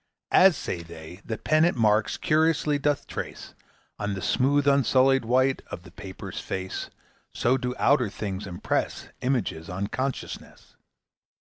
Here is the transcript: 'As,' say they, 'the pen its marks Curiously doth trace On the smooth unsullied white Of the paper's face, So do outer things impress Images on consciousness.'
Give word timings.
'As,' 0.31 0.57
say 0.57 0.81
they, 0.81 1.21
'the 1.25 1.37
pen 1.37 1.63
its 1.63 1.77
marks 1.77 2.17
Curiously 2.17 2.79
doth 2.79 3.05
trace 3.05 3.53
On 3.99 4.15
the 4.15 4.21
smooth 4.23 4.67
unsullied 4.67 5.25
white 5.25 5.61
Of 5.69 5.83
the 5.83 5.91
paper's 5.91 6.39
face, 6.39 6.89
So 7.35 7.55
do 7.55 7.75
outer 7.77 8.09
things 8.09 8.47
impress 8.47 9.09
Images 9.21 9.69
on 9.69 9.85
consciousness.' 9.85 10.75